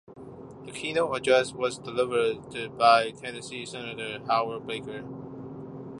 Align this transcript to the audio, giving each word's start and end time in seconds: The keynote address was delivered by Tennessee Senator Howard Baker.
The 0.65 0.71
keynote 0.71 1.15
address 1.15 1.53
was 1.53 1.77
delivered 1.77 2.49
by 2.75 3.11
Tennessee 3.11 3.67
Senator 3.67 4.19
Howard 4.25 4.65
Baker. 4.65 5.03